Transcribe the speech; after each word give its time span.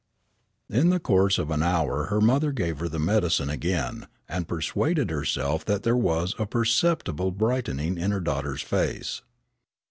In 0.67 0.89
the 0.89 0.99
course 0.99 1.37
of 1.37 1.51
an 1.51 1.61
hour 1.61 2.05
her 2.05 2.19
mother 2.19 2.51
gave 2.51 2.79
her 2.79 2.87
the 2.87 2.97
medicine 2.97 3.51
again, 3.51 4.07
and 4.27 4.47
persuaded 4.47 5.11
herself 5.11 5.63
that 5.65 5.83
there 5.83 5.95
was 5.95 6.33
a 6.39 6.47
perceptible 6.47 7.29
brightening 7.29 7.99
in 7.99 8.09
her 8.09 8.19
daughter's 8.19 8.63
face. 8.63 9.21